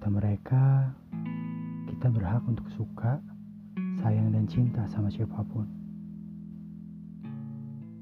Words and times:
kata 0.00 0.16
mereka, 0.16 0.96
kita 1.84 2.08
berhak 2.08 2.40
untuk 2.48 2.64
suka, 2.72 3.20
sayang, 4.00 4.32
dan 4.32 4.48
cinta 4.48 4.80
sama 4.88 5.12
siapa 5.12 5.44
pun. 5.44 5.68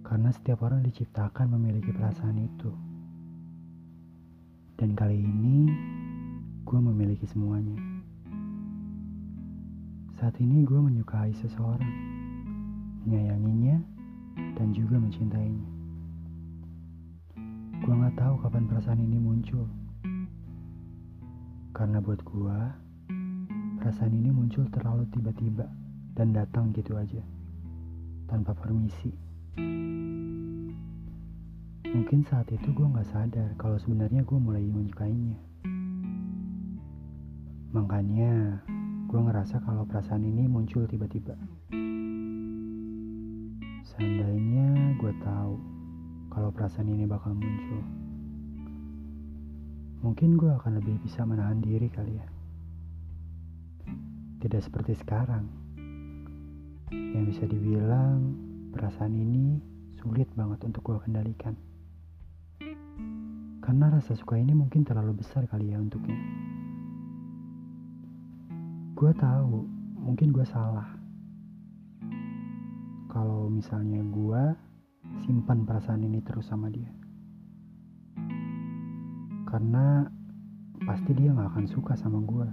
Karena 0.06 0.30
setiap 0.30 0.62
orang 0.62 0.86
diciptakan 0.86 1.50
memiliki 1.58 1.90
perasaan 1.90 2.38
itu. 2.38 2.70
Dan 4.78 4.94
kali 4.94 5.18
ini, 5.18 5.74
gue 6.62 6.78
memiliki 6.78 7.26
semuanya. 7.26 7.82
Saat 10.22 10.38
ini 10.38 10.62
gue 10.62 10.78
menyukai 10.78 11.34
seseorang, 11.34 11.94
menyayanginya, 13.10 13.82
dan 14.54 14.70
juga 14.70 15.02
mencintainya. 15.02 15.66
Gue 17.82 17.90
gak 17.90 18.14
tahu 18.14 18.38
kapan 18.46 18.70
perasaan 18.70 19.02
ini 19.02 19.18
muncul. 19.18 19.66
Karena 21.78 22.02
buat 22.02 22.18
gue, 22.26 22.58
perasaan 23.78 24.10
ini 24.10 24.34
muncul 24.34 24.66
terlalu 24.74 25.06
tiba-tiba 25.14 25.62
dan 26.18 26.34
datang 26.34 26.74
gitu 26.74 26.98
aja, 26.98 27.22
tanpa 28.26 28.50
permisi. 28.50 29.14
Mungkin 31.86 32.26
saat 32.26 32.50
itu 32.50 32.74
gue 32.74 32.82
gak 32.82 33.06
sadar 33.06 33.54
kalau 33.54 33.78
sebenarnya 33.78 34.26
gue 34.26 34.38
mulai 34.42 34.66
menyukainya. 34.66 35.38
Makanya 37.70 38.58
gue 39.06 39.20
ngerasa 39.30 39.62
kalau 39.62 39.86
perasaan 39.86 40.26
ini 40.26 40.50
muncul 40.50 40.82
tiba-tiba. 40.82 41.38
Seandainya 43.86 44.98
gue 44.98 45.14
tahu 45.22 45.54
kalau 46.34 46.50
perasaan 46.50 46.90
ini 46.90 47.06
bakal 47.06 47.38
muncul. 47.38 48.07
Mungkin 49.98 50.38
gue 50.38 50.54
akan 50.54 50.78
lebih 50.78 51.02
bisa 51.02 51.26
menahan 51.26 51.58
diri 51.58 51.90
kali 51.90 52.14
ya. 52.14 52.28
Tidak 54.38 54.62
seperti 54.62 54.94
sekarang. 54.94 55.50
Yang 56.94 57.24
bisa 57.34 57.44
dibilang 57.50 58.18
perasaan 58.70 59.18
ini 59.18 59.58
sulit 59.98 60.30
banget 60.38 60.62
untuk 60.62 60.86
gue 60.86 60.98
kendalikan. 61.02 61.58
Karena 63.58 63.90
rasa 63.90 64.14
suka 64.14 64.38
ini 64.38 64.54
mungkin 64.54 64.86
terlalu 64.86 65.18
besar 65.18 65.50
kali 65.50 65.74
ya 65.74 65.82
untuknya. 65.82 66.14
Gue 68.94 69.10
tahu, 69.18 69.66
mungkin 69.98 70.30
gue 70.30 70.46
salah. 70.46 70.86
Kalau 73.10 73.50
misalnya 73.50 74.02
gue 74.06 74.42
simpan 75.26 75.66
perasaan 75.66 76.06
ini 76.06 76.22
terus 76.22 76.46
sama 76.46 76.70
dia. 76.70 76.97
Karena 79.48 80.04
pasti 80.84 81.16
dia 81.16 81.32
gak 81.32 81.56
akan 81.56 81.66
suka 81.72 81.96
sama 81.96 82.20
gue. 82.20 82.48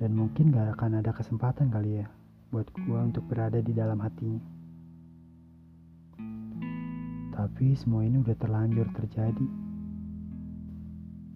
Dan 0.00 0.16
mungkin 0.16 0.48
gak 0.48 0.80
akan 0.80 1.04
ada 1.04 1.12
kesempatan 1.12 1.68
kali 1.68 2.00
ya 2.00 2.08
buat 2.48 2.64
gue 2.72 2.98
untuk 3.04 3.28
berada 3.28 3.60
di 3.60 3.76
dalam 3.76 4.00
hatinya. 4.00 4.40
Tapi 7.36 7.76
semua 7.76 8.00
ini 8.00 8.16
udah 8.16 8.32
terlanjur 8.32 8.88
terjadi. 8.96 9.48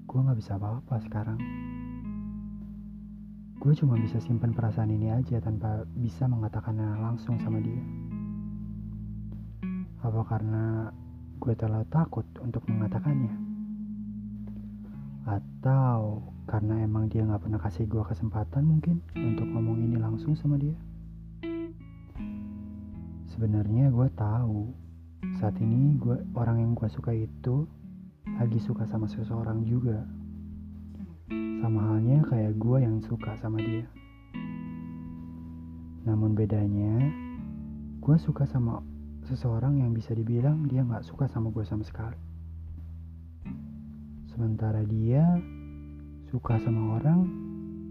Gue 0.08 0.18
gak 0.24 0.40
bisa 0.40 0.56
apa-apa 0.56 0.96
sekarang. 1.04 1.36
Gue 3.60 3.76
cuma 3.76 4.00
bisa 4.00 4.16
simpan 4.24 4.56
perasaan 4.56 4.96
ini 4.96 5.12
aja 5.12 5.44
tanpa 5.44 5.84
bisa 5.92 6.24
mengatakannya 6.24 7.04
langsung 7.04 7.36
sama 7.44 7.60
dia. 7.60 7.84
Apa 10.00 10.24
karena 10.24 10.88
gue 11.36 11.52
terlalu 11.52 11.84
takut 11.92 12.24
untuk 12.40 12.64
mengatakannya? 12.64 13.49
Atau 15.30 16.26
karena 16.50 16.82
emang 16.82 17.06
dia 17.06 17.22
gak 17.22 17.46
pernah 17.46 17.62
kasih 17.62 17.86
gue 17.86 18.02
kesempatan 18.02 18.66
mungkin 18.66 18.98
untuk 19.14 19.46
ngomong 19.46 19.78
ini 19.78 19.94
langsung 19.94 20.34
sama 20.34 20.58
dia? 20.58 20.74
Sebenarnya 23.30 23.94
gue 23.94 24.08
tahu 24.18 24.74
saat 25.38 25.54
ini 25.62 25.94
gue 26.02 26.18
orang 26.34 26.58
yang 26.58 26.72
gue 26.74 26.90
suka 26.90 27.14
itu 27.14 27.62
lagi 28.42 28.58
suka 28.58 28.82
sama 28.90 29.06
seseorang 29.06 29.62
juga. 29.62 30.02
Sama 31.62 31.78
halnya 31.94 32.26
kayak 32.26 32.58
gue 32.58 32.78
yang 32.82 32.98
suka 33.06 33.38
sama 33.38 33.62
dia. 33.62 33.86
Namun 36.10 36.34
bedanya, 36.34 37.06
gue 38.02 38.16
suka 38.18 38.50
sama 38.50 38.82
seseorang 39.30 39.78
yang 39.78 39.94
bisa 39.94 40.10
dibilang 40.10 40.66
dia 40.66 40.82
gak 40.82 41.06
suka 41.06 41.30
sama 41.30 41.54
gue 41.54 41.62
sama 41.62 41.86
sekali. 41.86 42.29
Sementara 44.30 44.86
dia 44.86 45.26
suka 46.30 46.54
sama 46.62 47.02
orang 47.02 47.26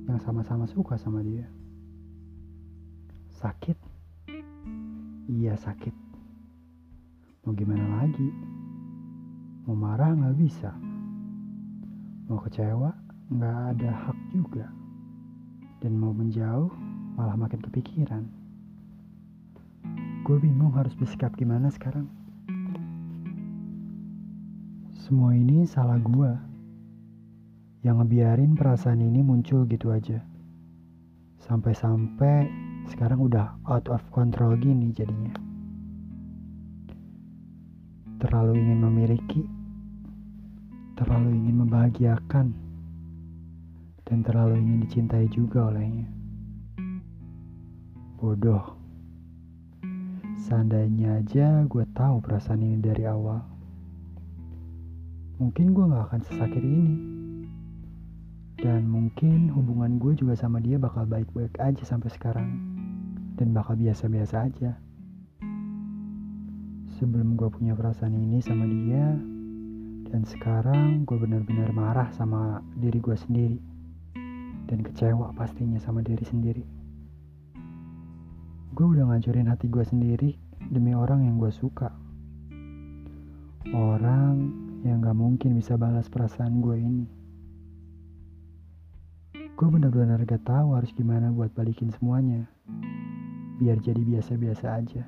yang 0.08 0.20
sama-sama 0.24 0.64
suka 0.72 0.96
sama 0.96 1.20
dia. 1.20 1.44
Sakit? 3.44 3.76
Iya 5.28 5.60
sakit. 5.60 5.92
Mau 7.44 7.52
gimana 7.52 7.84
lagi? 8.00 8.32
Mau 9.68 9.76
marah 9.76 10.16
gak 10.16 10.40
bisa. 10.40 10.72
Mau 12.32 12.40
kecewa 12.40 12.96
gak 13.36 13.60
ada 13.76 13.92
hak 14.08 14.20
juga. 14.32 14.72
Dan 15.84 16.00
mau 16.00 16.16
menjauh 16.16 16.72
malah 17.20 17.36
makin 17.36 17.60
kepikiran. 17.60 18.24
Gue 20.24 20.40
bingung 20.40 20.72
harus 20.72 20.96
bersikap 20.96 21.36
gimana 21.36 21.68
sekarang. 21.68 22.08
Semua 25.10 25.34
ini 25.34 25.66
salah 25.66 25.98
gue. 25.98 26.32
Yang 27.82 27.96
ngebiarin 27.98 28.54
perasaan 28.54 29.02
ini 29.02 29.26
muncul 29.26 29.66
gitu 29.66 29.90
aja. 29.90 30.22
Sampai-sampai 31.42 32.46
sekarang 32.94 33.18
udah 33.18 33.58
out 33.66 33.90
of 33.90 34.06
control 34.14 34.54
gini 34.62 34.94
jadinya. 34.94 35.34
Terlalu 38.22 38.62
ingin 38.62 38.86
memiliki, 38.86 39.42
terlalu 40.94 41.42
ingin 41.42 41.58
membahagiakan, 41.58 42.54
dan 44.06 44.18
terlalu 44.22 44.62
ingin 44.62 44.86
dicintai 44.86 45.26
juga 45.34 45.74
olehnya. 45.74 46.06
Bodoh. 48.22 48.78
Seandainya 50.38 51.18
aja 51.26 51.66
gue 51.66 51.86
tahu 51.98 52.22
perasaan 52.22 52.62
ini 52.62 52.78
dari 52.78 53.10
awal. 53.10 53.58
Mungkin 55.40 55.72
gue 55.72 55.88
gak 55.88 56.12
akan 56.12 56.22
sesakit 56.28 56.60
ini. 56.60 56.96
Dan 58.60 58.92
mungkin 58.92 59.48
hubungan 59.56 59.96
gue 59.96 60.12
juga 60.20 60.36
sama 60.36 60.60
dia 60.60 60.76
bakal 60.76 61.08
baik-baik 61.08 61.56
aja 61.64 61.80
sampai 61.88 62.12
sekarang. 62.12 62.60
Dan 63.40 63.56
bakal 63.56 63.80
biasa-biasa 63.80 64.52
aja. 64.52 64.76
Sebelum 67.00 67.40
gue 67.40 67.48
punya 67.48 67.72
perasaan 67.72 68.20
ini 68.20 68.44
sama 68.44 68.68
dia, 68.68 69.16
dan 70.12 70.28
sekarang 70.28 71.08
gue 71.08 71.16
benar-benar 71.16 71.72
marah 71.72 72.12
sama 72.12 72.60
diri 72.76 73.00
gue 73.00 73.16
sendiri. 73.16 73.56
Dan 74.68 74.84
kecewa 74.84 75.32
pastinya 75.40 75.80
sama 75.80 76.04
diri 76.04 76.28
sendiri. 76.28 76.68
Gue 78.76 78.86
udah 78.92 79.08
ngancurin 79.08 79.48
hati 79.48 79.72
gue 79.72 79.88
sendiri 79.88 80.36
demi 80.68 80.92
orang 80.92 81.24
yang 81.24 81.40
gue 81.40 81.56
suka. 81.56 81.96
Orang 83.72 84.68
yang 84.84 85.04
gak 85.04 85.18
mungkin 85.18 85.60
bisa 85.60 85.76
balas 85.76 86.08
perasaan 86.08 86.64
gue 86.64 86.78
ini. 86.80 87.06
Gue 89.60 89.68
benar-benar 89.68 90.24
gak 90.24 90.48
tahu 90.48 90.80
harus 90.80 90.96
gimana 90.96 91.36
buat 91.36 91.52
balikin 91.52 91.92
semuanya. 91.92 92.48
Biar 93.60 93.76
jadi 93.84 94.00
biasa-biasa 94.00 94.66
aja. 94.80 95.04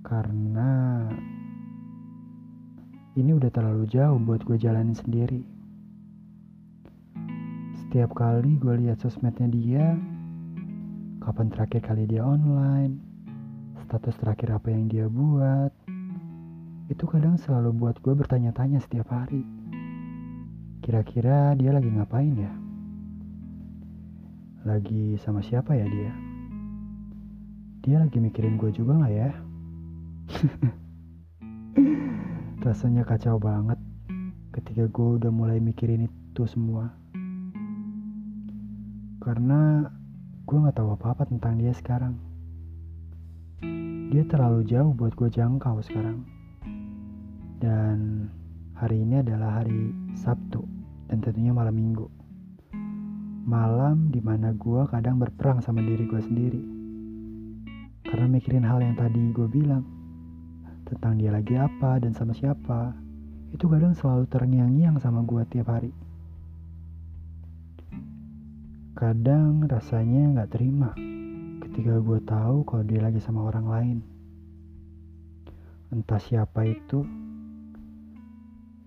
Karena 0.00 1.04
ini 3.20 3.30
udah 3.36 3.52
terlalu 3.52 3.84
jauh 3.92 4.16
buat 4.16 4.40
gue 4.48 4.56
jalanin 4.56 4.96
sendiri. 4.96 5.44
Setiap 7.84 8.16
kali 8.16 8.56
gue 8.56 8.74
lihat 8.80 9.04
sosmednya 9.04 9.46
dia, 9.52 9.86
kapan 11.20 11.52
terakhir 11.52 11.84
kali 11.84 12.08
dia 12.08 12.24
online, 12.24 12.96
status 13.84 14.16
terakhir 14.16 14.56
apa 14.56 14.72
yang 14.72 14.88
dia 14.88 15.06
buat, 15.06 15.83
itu 16.84 17.08
kadang 17.08 17.40
selalu 17.40 17.72
buat 17.72 17.96
gue 18.04 18.12
bertanya-tanya 18.12 18.76
setiap 18.84 19.08
hari. 19.08 19.40
Kira-kira 20.84 21.56
dia 21.56 21.72
lagi 21.72 21.88
ngapain 21.88 22.36
ya? 22.36 22.52
Lagi 24.68 25.16
sama 25.24 25.40
siapa 25.40 25.72
ya 25.72 25.88
dia? 25.88 26.12
Dia 27.88 28.04
lagi 28.04 28.20
mikirin 28.20 28.60
gue 28.60 28.68
juga 28.68 29.00
gak 29.00 29.14
ya? 29.16 29.32
Rasanya 32.68 33.08
kacau 33.08 33.40
banget 33.40 33.80
ketika 34.52 34.84
gue 34.84 35.08
udah 35.20 35.32
mulai 35.32 35.64
mikirin 35.64 36.04
itu 36.04 36.44
semua. 36.44 36.92
Karena 39.24 39.88
gue 40.44 40.64
gak 40.68 40.76
tahu 40.76 41.00
apa-apa 41.00 41.32
tentang 41.32 41.56
dia 41.56 41.72
sekarang. 41.72 42.20
Dia 44.12 44.20
terlalu 44.28 44.68
jauh 44.68 44.92
buat 44.92 45.16
gue 45.16 45.32
jangkau 45.32 45.80
sekarang. 45.80 46.33
Dan 47.64 48.28
hari 48.76 49.08
ini 49.08 49.24
adalah 49.24 49.64
hari 49.64 49.88
Sabtu. 50.20 50.60
dan 51.08 51.24
tentunya 51.24 51.48
malam 51.56 51.72
minggu. 51.72 52.04
Malam 53.48 54.12
di 54.12 54.20
mana 54.20 54.52
gue 54.52 54.84
kadang 54.92 55.16
berperang 55.16 55.64
sama 55.64 55.80
diri 55.80 56.04
gue 56.04 56.20
sendiri. 56.20 56.60
Karena 58.04 58.28
mikirin 58.28 58.68
hal 58.68 58.84
yang 58.84 58.92
tadi 59.00 59.32
gue 59.32 59.48
bilang. 59.48 59.80
Tentang 60.84 61.16
dia 61.16 61.32
lagi 61.32 61.56
apa 61.56 61.96
dan 62.04 62.12
sama 62.12 62.36
siapa. 62.36 62.92
Itu 63.56 63.64
kadang 63.72 63.96
selalu 63.96 64.28
terngiang-ngiang 64.28 65.00
sama 65.00 65.24
gue 65.24 65.40
tiap 65.48 65.72
hari. 65.72 65.92
Kadang 68.92 69.64
rasanya 69.64 70.44
gak 70.44 70.52
terima 70.52 70.92
ketika 71.64 71.96
gue 71.96 72.20
tahu 72.28 72.60
kalau 72.68 72.84
dia 72.84 73.00
lagi 73.00 73.24
sama 73.24 73.48
orang 73.48 73.66
lain. 73.72 73.98
Entah 75.94 76.20
siapa 76.20 76.66
itu, 76.66 77.23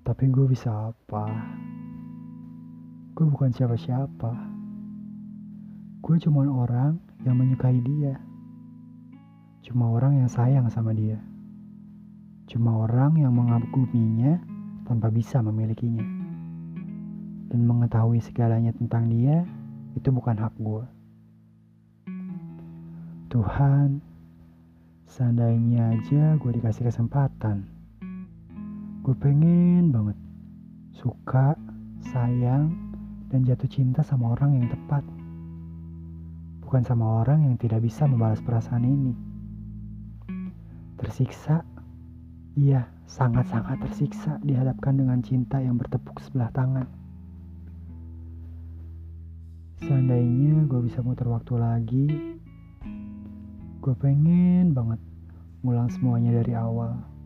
tapi 0.08 0.32
gue 0.32 0.48
bisa 0.48 0.72
apa? 0.72 1.28
Gue 3.12 3.28
bukan 3.28 3.52
siapa-siapa. 3.52 4.32
Gue 6.00 6.16
cuma 6.24 6.48
orang 6.48 6.96
yang 7.28 7.36
menyukai 7.36 7.76
dia. 7.84 8.16
Cuma 9.68 9.92
orang 9.92 10.24
yang 10.24 10.32
sayang 10.32 10.72
sama 10.72 10.96
dia. 10.96 11.20
Cuma 12.48 12.88
orang 12.88 13.20
yang 13.20 13.36
mengaguminya 13.36 14.40
tanpa 14.88 15.12
bisa 15.12 15.44
memilikinya. 15.44 16.08
Dan 17.52 17.68
mengetahui 17.68 18.24
segalanya 18.24 18.72
tentang 18.80 19.12
dia 19.12 19.44
itu 20.00 20.08
bukan 20.08 20.40
hak 20.40 20.56
gue. 20.56 20.88
Tuhan, 23.28 24.00
seandainya 25.04 26.00
aja 26.00 26.40
gue 26.40 26.52
dikasih 26.56 26.88
kesempatan, 26.88 27.77
gue 29.08 29.16
pengen 29.24 29.88
banget 29.96 30.20
suka, 30.92 31.56
sayang, 32.12 32.76
dan 33.32 33.48
jatuh 33.48 33.72
cinta 33.72 34.04
sama 34.04 34.36
orang 34.36 34.60
yang 34.60 34.68
tepat. 34.68 35.00
Bukan 36.60 36.84
sama 36.84 37.24
orang 37.24 37.48
yang 37.48 37.56
tidak 37.56 37.88
bisa 37.88 38.04
membalas 38.04 38.44
perasaan 38.44 38.84
ini. 38.84 39.16
Tersiksa, 41.00 41.64
iya 42.60 42.92
sangat-sangat 43.08 43.80
tersiksa 43.88 44.44
dihadapkan 44.44 45.00
dengan 45.00 45.24
cinta 45.24 45.64
yang 45.64 45.80
bertepuk 45.80 46.20
sebelah 46.20 46.52
tangan. 46.52 46.92
Seandainya 49.88 50.68
gue 50.68 50.84
bisa 50.84 51.00
muter 51.00 51.32
waktu 51.32 51.56
lagi, 51.56 52.08
Gue 53.80 53.96
pengen 54.04 54.76
banget 54.76 55.00
ngulang 55.64 55.88
semuanya 55.88 56.44
dari 56.44 56.52
awal. 56.60 57.17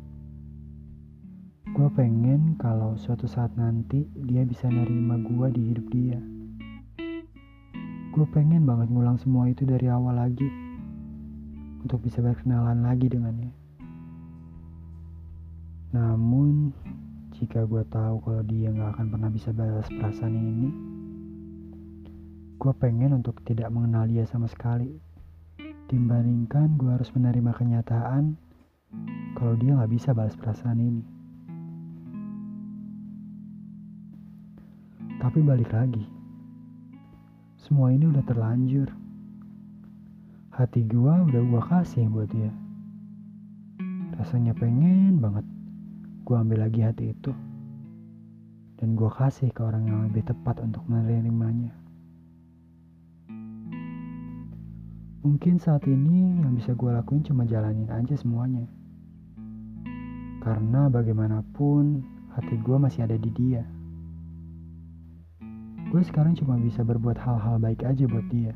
Gue 1.72 1.88
pengen 1.96 2.60
kalau 2.60 3.00
suatu 3.00 3.32
saat 3.32 3.56
nanti 3.56 4.04
dia 4.28 4.44
bisa 4.44 4.68
nerima 4.68 5.16
gue 5.16 5.48
di 5.56 5.62
hidup 5.72 5.88
dia. 5.88 6.20
Gue 8.12 8.28
pengen 8.36 8.68
banget 8.68 8.92
ngulang 8.92 9.16
semua 9.16 9.48
itu 9.48 9.64
dari 9.64 9.88
awal 9.88 10.20
lagi. 10.20 10.52
Untuk 11.80 12.04
bisa 12.04 12.20
berkenalan 12.20 12.84
lagi 12.84 13.08
dengannya. 13.08 13.56
Namun, 15.96 16.76
jika 17.40 17.64
gue 17.64 17.88
tahu 17.88 18.20
kalau 18.20 18.44
dia 18.44 18.68
gak 18.76 19.00
akan 19.00 19.08
pernah 19.08 19.32
bisa 19.32 19.56
balas 19.56 19.88
perasaan 19.88 20.36
ini, 20.36 20.70
gue 22.60 22.74
pengen 22.84 23.16
untuk 23.16 23.40
tidak 23.48 23.72
mengenal 23.72 24.12
dia 24.12 24.28
sama 24.28 24.52
sekali 24.52 24.92
dibandingkan 25.88 26.76
gue 26.76 26.92
harus 27.00 27.08
menerima 27.16 27.52
kenyataan 27.56 28.36
kalau 29.40 29.56
dia 29.56 29.80
gak 29.80 29.92
bisa 29.92 30.12
balas 30.12 30.36
perasaan 30.36 30.84
ini. 30.84 31.21
Tapi 35.22 35.38
balik 35.46 35.70
lagi, 35.70 36.02
semua 37.62 37.94
ini 37.94 38.10
udah 38.10 38.26
terlanjur. 38.26 38.90
Hati 40.50 40.82
gue 40.82 41.14
udah 41.14 41.42
gue 41.46 41.62
kasih 41.70 42.10
buat 42.10 42.26
dia. 42.34 42.50
Rasanya 44.18 44.58
pengen 44.58 45.22
banget 45.22 45.46
gue 46.26 46.34
ambil 46.34 46.66
lagi 46.66 46.82
hati 46.82 47.14
itu. 47.14 47.30
Dan 48.82 48.98
gue 48.98 49.14
kasih 49.14 49.54
ke 49.54 49.62
orang 49.62 49.86
yang 49.86 50.10
lebih 50.10 50.26
tepat 50.26 50.58
untuk 50.58 50.82
menerimanya. 50.90 51.70
Mungkin 55.22 55.62
saat 55.62 55.86
ini 55.86 56.42
yang 56.42 56.58
bisa 56.58 56.74
gue 56.74 56.90
lakuin 56.90 57.22
cuma 57.22 57.46
jalanin 57.46 57.94
aja 57.94 58.18
semuanya. 58.18 58.66
Karena 60.42 60.90
bagaimanapun 60.90 62.02
hati 62.34 62.58
gue 62.58 62.78
masih 62.82 63.06
ada 63.06 63.22
di 63.22 63.30
dia. 63.30 63.62
Gue 65.92 66.08
sekarang 66.08 66.40
cuma 66.40 66.56
bisa 66.56 66.88
berbuat 66.88 67.20
hal-hal 67.20 67.60
baik 67.60 67.84
aja 67.84 68.08
buat 68.08 68.24
dia. 68.32 68.56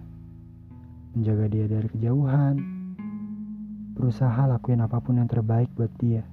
Menjaga 1.11 1.51
dia 1.51 1.67
dari 1.67 1.91
kejauhan. 1.91 2.55
Berusaha 3.91 4.47
lakuin 4.47 4.79
apa 4.79 5.03
pun 5.03 5.19
yang 5.19 5.27
terbaik 5.27 5.67
buat 5.75 5.91
dia. 5.99 6.23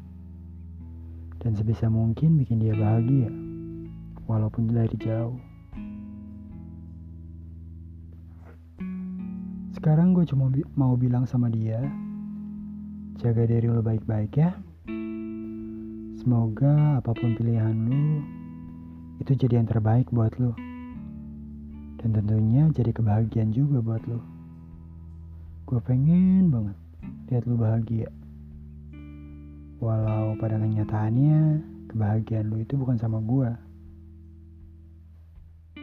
Dan 1.43 1.59
sebisa 1.59 1.91
mungkin 1.91 2.39
bikin 2.39 2.63
dia 2.63 2.79
bahagia. 2.79 3.35
Walaupun 4.31 4.71
dari 4.71 4.95
jauh. 5.03 5.43
Sekarang 9.75 10.15
gue 10.15 10.23
cuma 10.23 10.47
bi 10.55 10.63
mau 10.79 10.95
bilang 10.95 11.27
sama 11.27 11.51
dia, 11.51 11.83
jaga 13.19 13.43
diri 13.51 13.67
lo 13.67 13.83
baik-baik 13.83 14.31
ya. 14.39 14.55
Semoga 16.23 17.03
apa 17.03 17.11
pun 17.11 17.35
pilihan 17.35 17.75
lo, 17.91 18.23
itu 19.19 19.35
jadi 19.35 19.59
yang 19.59 19.67
terbaik 19.67 20.07
buat 20.15 20.39
lo. 20.39 20.55
Dan 22.03 22.19
tentunya 22.19 22.67
jadi 22.75 22.91
kebahagiaan 22.91 23.55
juga 23.55 23.79
buat 23.79 24.03
lo. 24.11 24.19
Gue 25.71 25.79
pengen 25.87 26.51
banget 26.51 26.77
lihat 27.31 27.47
lo 27.47 27.55
bahagia. 27.57 28.11
Walau 29.79 30.35
pada 30.37 30.59
kenyataannya, 30.59 31.63
kebahagiaan 31.89 32.51
lo 32.51 32.59
itu 32.59 32.75
bukan 32.75 32.99
sama 32.99 33.23
gue. 33.23 33.51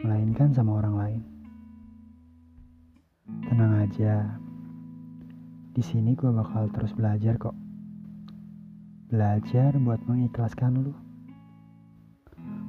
Melainkan 0.04 0.52
sama 0.52 0.78
orang 0.78 0.94
lain. 0.96 1.22
Tenang 3.48 3.82
aja. 3.82 4.38
Di 5.72 5.82
sini 5.82 6.12
gue 6.14 6.30
bakal 6.30 6.68
terus 6.70 6.92
belajar 6.92 7.40
kok. 7.40 7.56
Belajar 9.10 9.74
buat 9.80 9.98
mengikhlaskan 10.06 10.86
lu. 10.86 10.94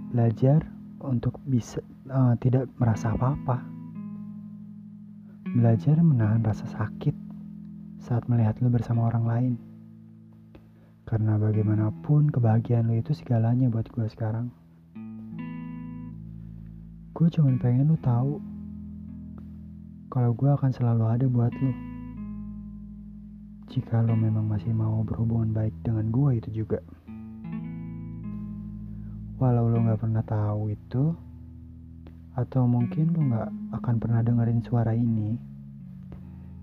Belajar 0.10 0.66
untuk 1.04 1.42
bisa 1.46 1.82
uh, 2.10 2.38
tidak 2.38 2.70
merasa 2.78 3.14
apa-apa. 3.14 3.62
Belajar 5.52 6.00
menahan 6.00 6.46
rasa 6.46 6.64
sakit 6.70 7.14
saat 8.02 8.26
melihat 8.32 8.58
lu 8.64 8.72
bersama 8.72 9.10
orang 9.12 9.26
lain. 9.26 9.54
Karena 11.06 11.36
bagaimanapun 11.36 12.32
kebahagiaan 12.32 12.88
lu 12.88 13.02
itu 13.02 13.12
segalanya 13.12 13.68
buat 13.68 13.90
gue 13.92 14.08
sekarang. 14.08 14.48
Gue 17.12 17.28
cuma 17.30 17.52
pengen 17.60 17.92
lu 17.92 17.98
tahu 18.00 18.40
kalau 20.12 20.32
gue 20.36 20.50
akan 20.50 20.72
selalu 20.72 21.04
ada 21.08 21.26
buat 21.28 21.54
lo. 21.54 21.74
Jika 23.72 24.04
lo 24.04 24.16
memang 24.16 24.48
masih 24.48 24.76
mau 24.76 25.04
berhubungan 25.04 25.52
baik 25.52 25.76
dengan 25.84 26.12
gue 26.12 26.32
itu 26.40 26.64
juga. 26.64 26.80
Walau 29.42 29.74
lo 29.74 29.82
gak 29.82 30.06
pernah 30.06 30.22
tahu 30.22 30.70
itu, 30.70 31.18
atau 32.38 32.70
mungkin 32.70 33.10
lo 33.10 33.26
gak 33.26 33.50
akan 33.82 33.96
pernah 33.98 34.22
dengerin 34.22 34.62
suara 34.62 34.94
ini, 34.94 35.34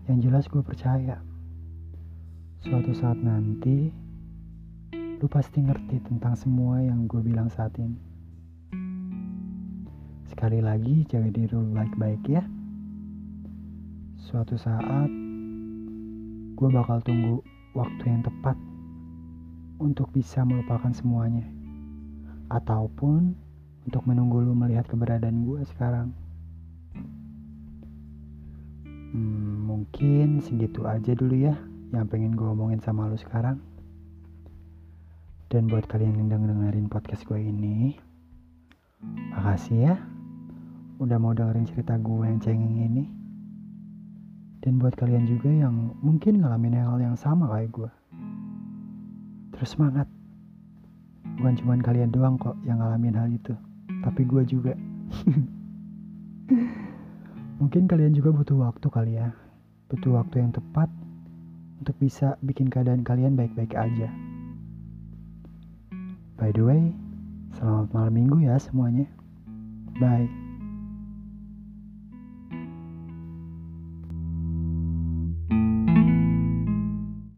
yang 0.07 0.23
jelas 0.23 0.47
gue 0.47 0.63
percaya. 0.63 1.19
Suatu 2.63 2.95
saat 2.95 3.19
nanti, 3.19 3.91
lo 4.95 5.27
pasti 5.27 5.59
ngerti 5.59 6.07
tentang 6.07 6.39
semua 6.39 6.79
yang 6.79 7.11
gue 7.11 7.19
bilang 7.19 7.51
saat 7.51 7.75
ini. 7.83 7.99
Sekali 10.31 10.63
lagi, 10.63 11.03
jaga 11.11 11.35
diri 11.35 11.51
lo 11.51 11.67
baik-baik 11.75 12.23
ya. 12.31 12.47
Suatu 14.23 14.55
saat, 14.55 15.11
gue 16.55 16.69
bakal 16.71 17.03
tunggu 17.03 17.43
waktu 17.75 18.07
yang 18.07 18.23
tepat 18.23 18.55
untuk 19.83 20.15
bisa 20.15 20.47
melupakan 20.47 20.95
semuanya. 20.95 21.58
Ataupun 22.49 23.37
untuk 23.89 24.05
menunggu 24.05 24.45
lu 24.45 24.53
melihat 24.53 24.85
keberadaan 24.89 25.49
gue 25.49 25.65
sekarang. 25.73 26.13
Hmm, 29.09 29.65
mungkin 29.65 30.45
segitu 30.45 30.85
aja 30.85 31.17
dulu 31.17 31.33
ya 31.33 31.57
yang 31.97 32.05
pengen 32.05 32.37
gue 32.37 32.45
omongin 32.45 32.81
sama 32.85 33.09
lu 33.09 33.17
sekarang. 33.17 33.57
Dan 35.49 35.73
buat 35.73 35.89
kalian 35.89 36.21
yang 36.21 36.29
dengerin 36.29 36.93
podcast 36.93 37.25
gue 37.25 37.41
ini, 37.41 37.97
makasih 39.33 39.79
ya 39.81 39.97
udah 41.01 41.17
mau 41.17 41.33
dengerin 41.33 41.65
cerita 41.65 41.97
gue 41.97 42.25
yang 42.29 42.41
cengeng 42.45 42.77
ini. 42.85 43.05
Dan 44.61 44.77
buat 44.77 44.93
kalian 44.99 45.25
juga 45.25 45.49
yang 45.49 45.97
mungkin 46.05 46.45
ngalamin 46.45 46.77
hal 46.77 47.01
yang 47.01 47.17
sama 47.17 47.49
kayak 47.49 47.73
gue. 47.73 47.91
Terus 49.57 49.73
semangat. 49.73 50.18
Bukan 51.39 51.55
cuma 51.63 51.79
kalian 51.79 52.11
doang 52.11 52.35
kok 52.37 52.59
yang 52.67 52.83
ngalamin 52.83 53.15
hal 53.15 53.31
itu. 53.31 53.55
tapi 53.99 54.23
gue 54.23 54.43
juga. 54.47 54.79
Mungkin 57.59 57.91
kalian 57.91 58.15
juga 58.15 58.31
butuh 58.31 58.59
waktu 58.63 58.87
kali 58.87 59.13
ya. 59.19 59.35
Butuh 59.91 60.23
waktu 60.23 60.39
yang 60.45 60.55
tepat 60.55 60.87
untuk 61.83 61.99
bisa 61.99 62.39
bikin 62.47 62.71
keadaan 62.71 63.03
kalian 63.03 63.35
baik-baik 63.35 63.75
aja. 63.75 64.09
By 66.39 66.55
the 66.55 66.63
way, 66.63 66.95
selamat 67.59 67.91
malam 67.91 68.15
minggu 68.15 68.39
ya 68.47 68.55
semuanya. 68.63 69.11
Bye. 69.99 70.48